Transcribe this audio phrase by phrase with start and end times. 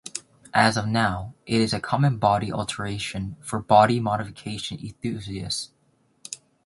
[0.55, 5.69] As of now, it is a common body alteration for body modification enthusiasts.